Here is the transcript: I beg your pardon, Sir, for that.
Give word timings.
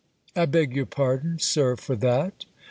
I 0.35 0.47
beg 0.47 0.75
your 0.75 0.87
pardon, 0.87 1.37
Sir, 1.37 1.75
for 1.75 1.95
that. 1.97 2.45